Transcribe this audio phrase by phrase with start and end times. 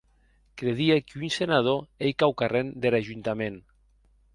[0.59, 3.57] Credie qu’un senador ei quauquarren der Ajuntament.